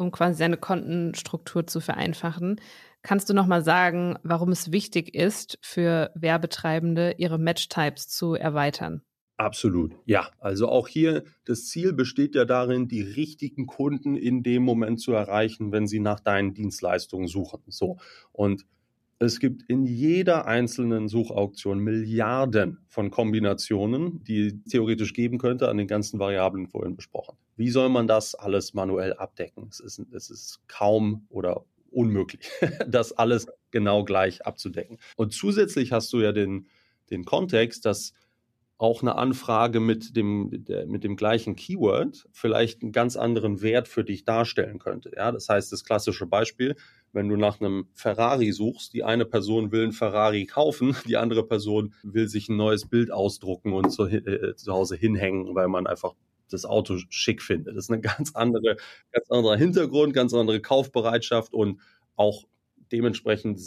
[0.02, 2.60] um quasi seine Kontenstruktur zu vereinfachen.
[3.04, 9.02] Kannst du nochmal sagen, warum es wichtig ist, für Werbetreibende ihre Match-Types zu erweitern?
[9.38, 10.30] Absolut, ja.
[10.38, 15.14] Also auch hier, das Ziel besteht ja darin, die richtigen Kunden in dem Moment zu
[15.14, 17.64] erreichen, wenn sie nach deinen Dienstleistungen suchen.
[17.68, 17.98] So.
[18.32, 18.68] Und
[19.24, 25.86] Es gibt in jeder einzelnen Suchauktion Milliarden von Kombinationen, die theoretisch geben könnte an den
[25.86, 27.38] ganzen Variablen vorhin besprochen.
[27.56, 29.68] Wie soll man das alles manuell abdecken?
[29.70, 32.50] Es ist, es ist kaum oder unmöglich,
[32.88, 34.98] das alles genau gleich abzudecken.
[35.18, 36.66] Und zusätzlich hast du ja den,
[37.12, 38.14] den Kontext, dass
[38.80, 44.04] auch eine Anfrage mit dem, mit dem gleichen Keyword vielleicht einen ganz anderen Wert für
[44.04, 45.12] dich darstellen könnte.
[45.16, 46.76] Ja, das heißt, das klassische Beispiel,
[47.14, 51.46] wenn du nach einem Ferrari suchst, die eine Person will einen Ferrari kaufen, die andere
[51.46, 55.88] Person will sich ein neues Bild ausdrucken und zu, äh, zu Hause hinhängen, weil man
[55.88, 56.14] einfach
[56.50, 57.76] das Auto schick findet.
[57.78, 58.76] Das ist ein ganz andere,
[59.12, 61.80] ganz anderer Hintergrund, ganz andere Kaufbereitschaft und
[62.16, 62.46] auch
[62.92, 63.60] dementsprechend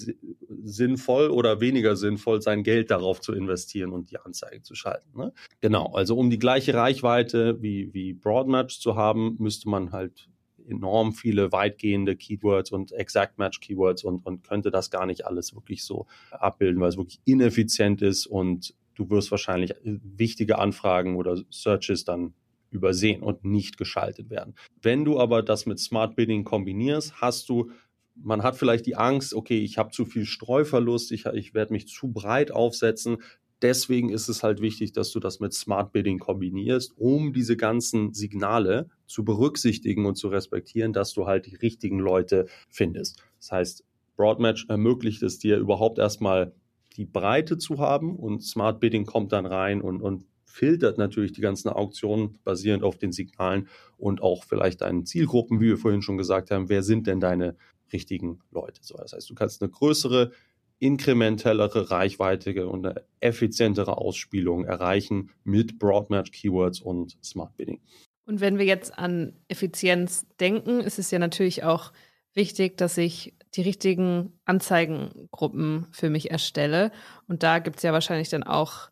[0.64, 5.18] sinnvoll oder weniger sinnvoll, sein Geld darauf zu investieren und die Anzeige zu schalten.
[5.18, 5.32] Ne?
[5.60, 10.28] Genau, also um die gleiche Reichweite wie, wie Broadmatch zu haben, müsste man halt
[10.68, 15.54] enorm viele weitgehende Keywords und Exact Match Keywords und, und könnte das gar nicht alles
[15.54, 21.40] wirklich so abbilden, weil es wirklich ineffizient ist und du wirst wahrscheinlich wichtige Anfragen oder
[21.50, 22.34] Searches dann
[22.70, 24.54] übersehen und nicht geschaltet werden.
[24.82, 27.70] Wenn du aber das mit Smart Bidding kombinierst, hast du
[28.16, 31.88] man hat vielleicht die Angst, okay, ich habe zu viel Streuverlust, ich, ich werde mich
[31.88, 33.18] zu breit aufsetzen.
[33.64, 38.12] Deswegen ist es halt wichtig, dass du das mit Smart Bidding kombinierst, um diese ganzen
[38.12, 43.22] Signale zu berücksichtigen und zu respektieren, dass du halt die richtigen Leute findest.
[43.38, 43.84] Das heißt,
[44.16, 46.52] Broadmatch ermöglicht es dir überhaupt erstmal
[46.98, 51.40] die Breite zu haben und Smart Bidding kommt dann rein und, und filtert natürlich die
[51.40, 56.18] ganzen Auktionen basierend auf den Signalen und auch vielleicht deinen Zielgruppen, wie wir vorhin schon
[56.18, 56.68] gesagt haben.
[56.68, 57.56] Wer sind denn deine
[57.94, 58.80] richtigen Leute.
[58.82, 60.32] So, das heißt, du kannst eine größere,
[60.78, 67.80] inkrementellere Reichweite und eine effizientere Ausspielung erreichen mit Broadmatch Keywords und Smart Bidding.
[68.26, 71.92] Und wenn wir jetzt an Effizienz denken, ist es ja natürlich auch
[72.32, 76.90] wichtig, dass ich die richtigen Anzeigengruppen für mich erstelle.
[77.28, 78.90] Und da gibt es ja wahrscheinlich dann auch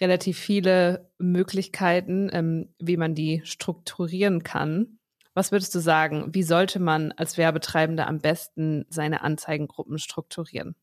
[0.00, 4.98] relativ viele Möglichkeiten, ähm, wie man die strukturieren kann.
[5.34, 10.76] Was würdest du sagen, wie sollte man als Werbetreibender am besten seine Anzeigengruppen strukturieren?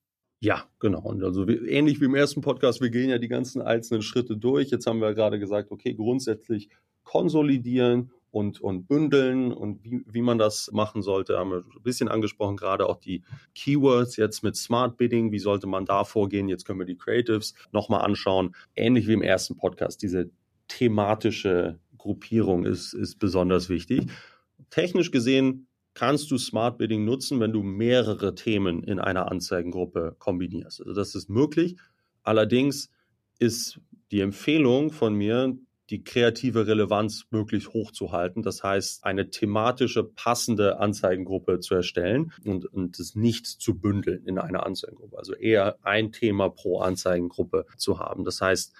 [0.43, 0.99] Ja, genau.
[0.99, 4.35] Und also wie, ähnlich wie im ersten Podcast, wir gehen ja die ganzen einzelnen Schritte
[4.35, 4.71] durch.
[4.71, 6.67] Jetzt haben wir gerade gesagt, okay, grundsätzlich
[7.05, 12.09] konsolidieren und, und bündeln und wie, wie man das machen sollte, haben wir ein bisschen
[12.09, 13.23] angesprochen, gerade auch die
[13.55, 16.49] Keywords jetzt mit Smart Bidding, wie sollte man da vorgehen?
[16.49, 18.53] Jetzt können wir die Creatives nochmal anschauen.
[18.75, 20.29] Ähnlich wie im ersten Podcast, diese
[20.67, 24.07] thematische Gruppierung ist, ist besonders wichtig.
[24.71, 30.81] Technisch gesehen kannst du Smart Bidding nutzen, wenn du mehrere Themen in einer Anzeigengruppe kombinierst.
[30.81, 31.77] Also das ist möglich.
[32.23, 32.89] Allerdings
[33.39, 33.79] ist
[34.11, 35.57] die Empfehlung von mir,
[35.89, 38.41] die kreative Relevanz möglichst hoch zu halten.
[38.41, 44.39] Das heißt, eine thematische, passende Anzeigengruppe zu erstellen und, und es nicht zu bündeln in
[44.39, 45.17] einer Anzeigengruppe.
[45.17, 48.23] Also eher ein Thema pro Anzeigengruppe zu haben.
[48.23, 48.73] Das heißt,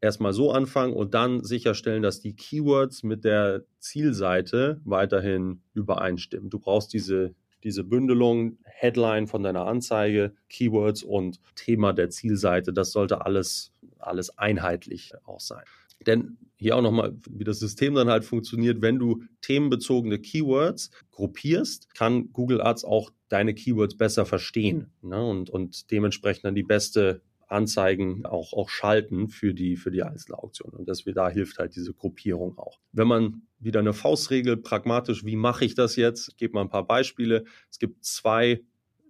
[0.00, 6.50] erstmal so anfangen und dann sicherstellen, dass die Keywords mit der Zielseite weiterhin übereinstimmen.
[6.50, 12.72] Du brauchst diese, diese Bündelung, Headline von deiner Anzeige, Keywords und Thema der Zielseite.
[12.72, 15.64] Das sollte alles, alles einheitlich auch sein.
[16.06, 21.94] Denn hier auch nochmal, wie das System dann halt funktioniert, wenn du themenbezogene Keywords gruppierst,
[21.94, 25.24] kann Google Ads auch deine Keywords besser verstehen ne?
[25.24, 30.72] und, und dementsprechend dann die beste Anzeigen auch, auch schalten für die, für die Einzelauktion.
[30.72, 32.80] Und das, da hilft halt diese Gruppierung auch.
[32.92, 36.28] Wenn man wieder eine Faustregel, pragmatisch, wie mache ich das jetzt?
[36.28, 37.44] Ich gebe mal ein paar Beispiele.
[37.70, 38.62] Es gibt zwei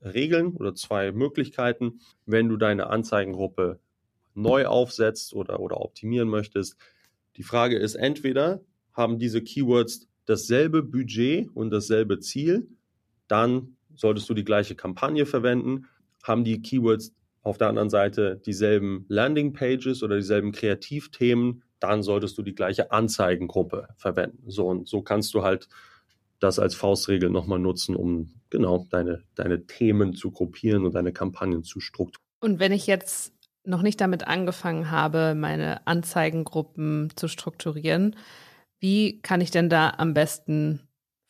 [0.03, 2.01] Regeln oder zwei Möglichkeiten.
[2.27, 3.81] Wenn du deine Anzeigengruppe
[4.35, 6.77] neu aufsetzt oder, oder optimieren möchtest,
[7.37, 8.61] die Frage ist entweder
[8.93, 12.69] haben diese Keywords dasselbe Budget und dasselbe Ziel,
[13.27, 15.87] dann solltest du die gleiche Kampagne verwenden.
[16.23, 17.13] Haben die Keywords
[17.45, 23.89] auf der anderen Seite dieselben Landingpages oder dieselben Kreativthemen, dann solltest du die gleiche Anzeigengruppe
[23.97, 24.51] verwenden.
[24.51, 25.69] So und so kannst du halt
[26.41, 31.63] das als Faustregel nochmal nutzen, um genau deine, deine Themen zu gruppieren und deine Kampagnen
[31.63, 32.25] zu strukturieren.
[32.41, 38.17] Und wenn ich jetzt noch nicht damit angefangen habe, meine Anzeigengruppen zu strukturieren,
[38.81, 40.81] wie kann ich denn da am besten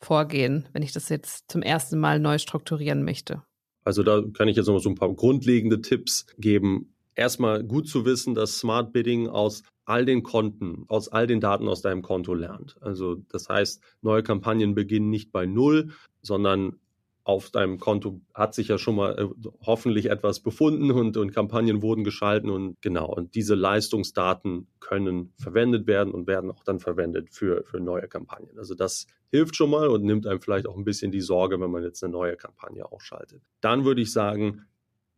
[0.01, 3.43] vorgehen, wenn ich das jetzt zum ersten Mal neu strukturieren möchte?
[3.85, 6.93] Also da kann ich jetzt noch so ein paar grundlegende Tipps geben.
[7.13, 11.67] Erstmal gut zu wissen, dass Smart Bidding aus all den Konten, aus all den Daten
[11.69, 12.75] aus deinem Konto lernt.
[12.81, 16.79] Also das heißt, neue Kampagnen beginnen nicht bei Null, sondern
[17.25, 21.81] auf deinem Konto hat sich ja schon mal äh, hoffentlich etwas befunden und, und Kampagnen
[21.81, 23.11] wurden geschalten und genau.
[23.11, 28.59] Und diese Leistungsdaten können verwendet werden und werden auch dann verwendet für, für neue Kampagnen.
[28.59, 31.71] Also das hilft schon mal und nimmt einem vielleicht auch ein bisschen die Sorge, wenn
[31.71, 33.41] man jetzt eine neue Kampagne ausschaltet.
[33.59, 34.67] Dann würde ich sagen,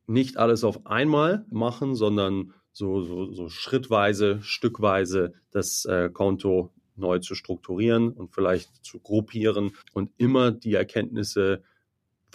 [0.08, 7.20] nicht alles auf einmal machen, sondern so, so, so schrittweise, stückweise das äh, Konto neu
[7.20, 11.64] zu strukturieren und vielleicht zu gruppieren und immer die Erkenntnisse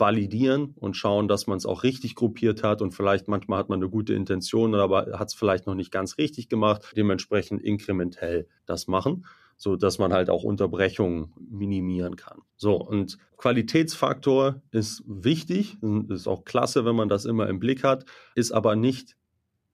[0.02, 3.78] validieren und schauen, dass man es auch richtig gruppiert hat und vielleicht manchmal hat man
[3.78, 8.88] eine gute Intention, aber hat es vielleicht noch nicht ganz richtig gemacht, dementsprechend inkrementell das
[8.88, 9.24] machen,
[9.56, 12.40] so dass man halt auch Unterbrechungen minimieren kann.
[12.56, 18.04] So und Qualitätsfaktor ist wichtig, ist auch klasse, wenn man das immer im Blick hat,
[18.34, 19.16] ist aber nicht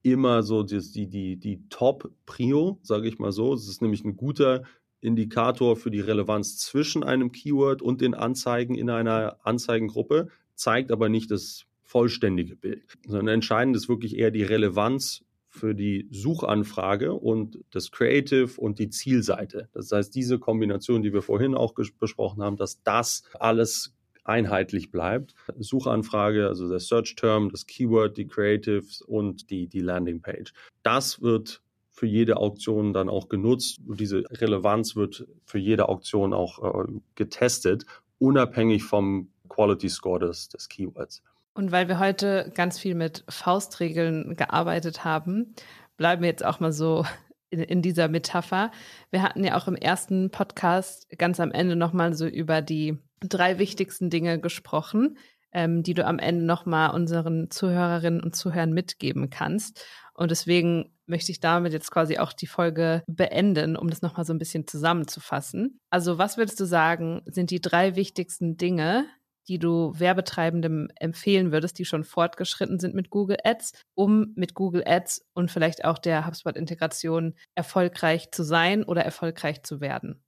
[0.03, 3.55] immer so die, die, die, die Top-Prio, sage ich mal so.
[3.55, 4.63] Es ist nämlich ein guter
[5.01, 11.09] Indikator für die Relevanz zwischen einem Keyword und den Anzeigen in einer Anzeigengruppe, zeigt aber
[11.09, 17.59] nicht das vollständige Bild, sondern entscheidend ist wirklich eher die Relevanz für die Suchanfrage und
[17.71, 19.69] das Creative und die Zielseite.
[19.73, 25.35] Das heißt, diese Kombination, die wir vorhin auch besprochen haben, dass das alles einheitlich bleibt.
[25.59, 30.53] Suchanfrage, also der Search Term, das Keyword, die Creatives und die, die Landing Page.
[30.83, 31.63] Das wird
[31.99, 33.81] für jede Auktion dann auch genutzt.
[33.81, 37.87] Diese Relevanz wird für jede Auktion auch äh, getestet,
[38.19, 41.25] unabhängig vom Quality Score des, des Keywords.
[41.55, 45.57] Und weil wir heute ganz viel mit Faustregeln gearbeitet haben,
[45.97, 47.05] bleiben wir jetzt auch mal so
[47.51, 48.71] in, in dieser Metapher.
[49.11, 53.59] Wir hatten ja auch im ersten Podcast ganz am Ende nochmal so über die drei
[53.59, 55.19] wichtigsten Dinge gesprochen,
[55.51, 59.85] ähm, die du am Ende nochmal unseren Zuhörerinnen und Zuhörern mitgeben kannst.
[60.15, 64.33] Und deswegen möchte ich damit jetzt quasi auch die Folge beenden, um das nochmal so
[64.33, 65.81] ein bisschen zusammenzufassen.
[65.91, 69.07] Also was würdest du sagen, sind die drei wichtigsten Dinge,
[69.49, 74.83] die du Werbetreibendem empfehlen würdest, die schon fortgeschritten sind mit Google Ads, um mit Google
[74.87, 80.23] Ads und vielleicht auch der HubSpot-Integration erfolgreich zu sein oder erfolgreich zu werden?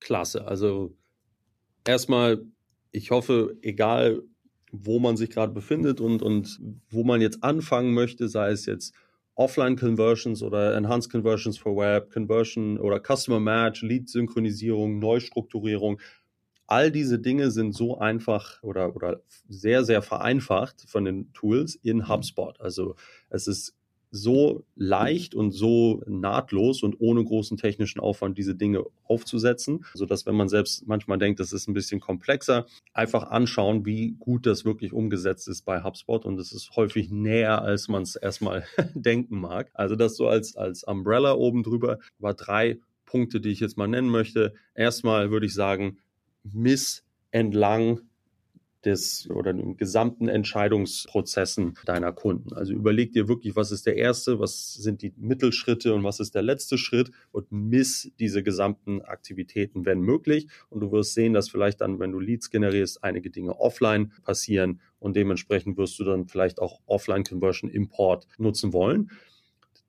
[0.00, 0.46] Klasse.
[0.46, 0.94] Also
[1.86, 2.44] erstmal,
[2.92, 4.22] ich hoffe, egal
[4.70, 8.94] wo man sich gerade befindet und, und wo man jetzt anfangen möchte, sei es jetzt
[9.38, 16.00] Offline-Conversions oder Enhanced Conversions for Web, Conversion oder Customer Match, Lead-Synchronisierung, Neustrukturierung.
[16.66, 22.08] All diese Dinge sind so einfach oder, oder sehr, sehr vereinfacht von den Tools in
[22.08, 22.60] HubSpot.
[22.60, 22.96] Also
[23.30, 23.74] es ist
[24.10, 30.26] so leicht und so nahtlos und ohne großen technischen Aufwand diese Dinge aufzusetzen, so dass
[30.26, 34.64] wenn man selbst manchmal denkt, das ist ein bisschen komplexer, einfach anschauen, wie gut das
[34.64, 39.40] wirklich umgesetzt ist bei HubSpot und es ist häufig näher, als man es erstmal denken
[39.40, 39.70] mag.
[39.74, 43.88] Also das so als als Umbrella oben drüber, aber drei Punkte, die ich jetzt mal
[43.88, 44.54] nennen möchte.
[44.74, 45.98] Erstmal würde ich sagen,
[46.44, 48.00] miss entlang
[48.84, 52.52] des oder den gesamten Entscheidungsprozessen deiner Kunden.
[52.52, 56.34] Also überleg dir wirklich, was ist der erste, was sind die Mittelschritte und was ist
[56.34, 60.48] der letzte Schritt und miss diese gesamten Aktivitäten, wenn möglich.
[60.70, 64.80] Und du wirst sehen, dass vielleicht dann, wenn du Leads generierst, einige Dinge offline passieren
[65.00, 69.10] und dementsprechend wirst du dann vielleicht auch Offline Conversion Import nutzen wollen.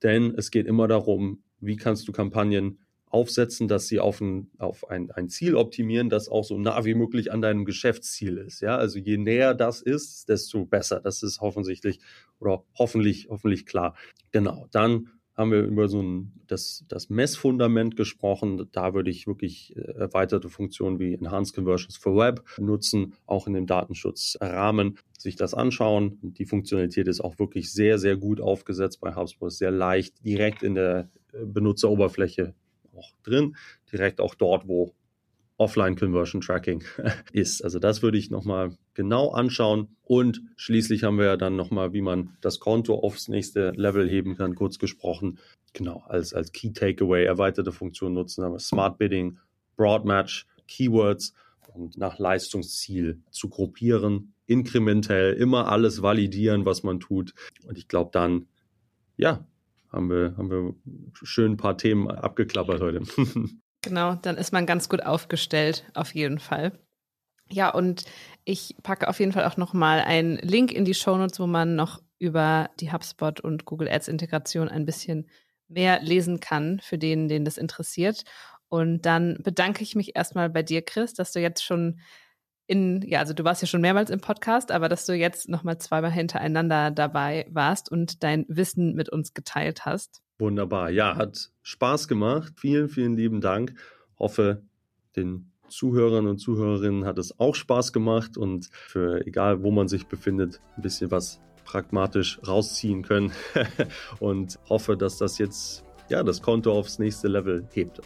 [0.02, 2.78] Denn es geht immer darum, wie kannst du Kampagnen
[3.10, 6.94] aufsetzen, dass sie auf ein, auf ein, ein Ziel optimieren, das auch so nah wie
[6.94, 8.60] möglich an deinem Geschäftsziel ist.
[8.60, 11.00] Ja, also je näher das ist, desto besser.
[11.00, 11.98] Das ist offensichtlich
[12.38, 13.96] oder hoffentlich, hoffentlich klar.
[14.30, 14.68] Genau.
[14.70, 18.68] Dann haben wir über so ein, das, das Messfundament gesprochen.
[18.72, 23.54] Da würde ich wirklich äh, erweiterte Funktionen wie Enhanced Conversions for Web nutzen, auch in
[23.54, 26.18] dem Datenschutzrahmen, sich das anschauen.
[26.22, 30.74] Die Funktionalität ist auch wirklich sehr, sehr gut aufgesetzt bei HubSpot, sehr leicht direkt in
[30.74, 32.54] der äh, Benutzeroberfläche
[33.00, 33.56] auch drin,
[33.90, 34.94] direkt auch dort, wo
[35.60, 36.82] Offline Conversion Tracking
[37.32, 37.62] ist.
[37.62, 39.88] Also das würde ich nochmal genau anschauen.
[40.04, 44.36] Und schließlich haben wir ja dann nochmal, wie man das Konto aufs nächste Level heben
[44.36, 45.38] kann, kurz gesprochen.
[45.74, 49.38] Genau, als, als Key Takeaway erweiterte Funktion nutzen, aber Smart Bidding,
[49.76, 51.34] Broad Match, Keywords
[51.74, 57.34] und nach Leistungsziel zu gruppieren, inkrementell, immer alles validieren, was man tut.
[57.64, 58.46] Und ich glaube dann,
[59.18, 59.46] ja,
[59.92, 60.74] haben wir, haben wir
[61.12, 63.02] schön ein paar Themen abgeklappert heute.
[63.82, 66.78] genau, dann ist man ganz gut aufgestellt, auf jeden Fall.
[67.52, 68.04] Ja, und
[68.44, 72.00] ich packe auf jeden Fall auch nochmal einen Link in die Shownotes, wo man noch
[72.18, 75.28] über die HubSpot und Google Ads Integration ein bisschen
[75.68, 78.24] mehr lesen kann, für den, den das interessiert.
[78.68, 82.00] Und dann bedanke ich mich erstmal bei dir, Chris, dass du jetzt schon
[82.70, 85.78] in, ja, also du warst ja schon mehrmals im Podcast, aber dass du jetzt nochmal
[85.78, 90.22] zweimal hintereinander dabei warst und dein Wissen mit uns geteilt hast.
[90.38, 90.88] Wunderbar.
[90.90, 92.52] Ja, hat Spaß gemacht.
[92.56, 93.74] Vielen, vielen lieben Dank.
[94.16, 94.62] Hoffe,
[95.16, 100.06] den Zuhörern und Zuhörerinnen hat es auch Spaß gemacht und für egal, wo man sich
[100.06, 103.32] befindet, ein bisschen was pragmatisch rausziehen können
[104.20, 108.00] und hoffe, dass das jetzt ja das Konto aufs nächste Level hebt.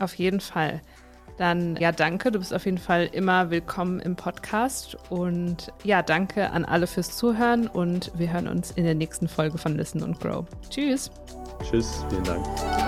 [0.00, 0.82] Auf jeden Fall.
[1.42, 2.30] Dann ja, danke.
[2.30, 4.96] Du bist auf jeden Fall immer willkommen im Podcast.
[5.10, 9.58] Und ja, danke an alle fürs Zuhören und wir hören uns in der nächsten Folge
[9.58, 10.46] von Listen und Grow.
[10.70, 11.10] Tschüss.
[11.68, 12.81] Tschüss, vielen Dank.